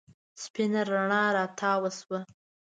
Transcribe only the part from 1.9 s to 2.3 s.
شوه.